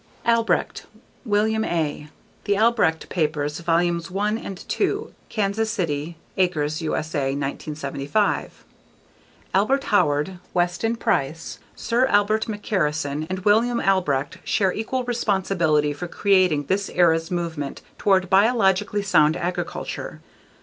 [0.25, 0.87] Albrecht,
[1.25, 2.07] William A.
[2.45, 5.11] The Albrecht Papers, Vols 1 &2.
[5.29, 8.65] Kansas City: Acres, USA 1975.
[9.53, 16.63] Albert Howard, Weston Price, Sir Robert McCarrison, and William Albrecht share equal responsibility for creating
[16.63, 20.19] this era's movement toward biologically sound agriculture.